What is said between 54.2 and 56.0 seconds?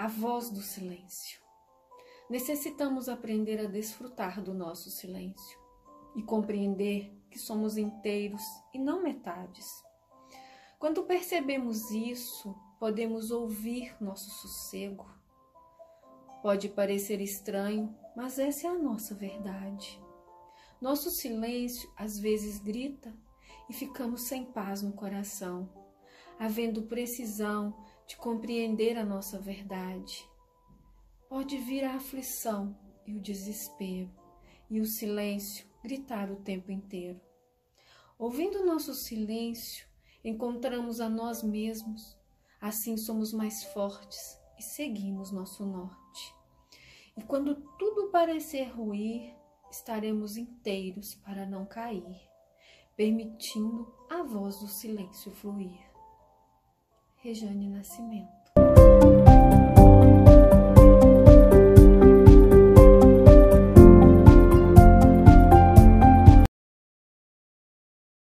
voz do silêncio fluir.